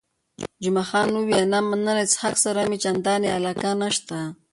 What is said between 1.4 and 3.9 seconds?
نه مننه، له څښاک سره مې چندانې علاقه